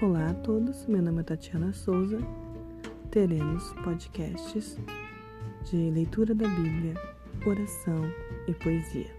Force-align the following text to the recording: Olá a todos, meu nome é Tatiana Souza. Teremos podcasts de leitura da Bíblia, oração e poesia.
Olá 0.00 0.30
a 0.30 0.34
todos, 0.34 0.86
meu 0.86 1.02
nome 1.02 1.22
é 1.22 1.24
Tatiana 1.24 1.72
Souza. 1.72 2.18
Teremos 3.10 3.72
podcasts 3.82 4.78
de 5.64 5.90
leitura 5.90 6.36
da 6.36 6.46
Bíblia, 6.46 6.94
oração 7.44 8.04
e 8.46 8.54
poesia. 8.54 9.10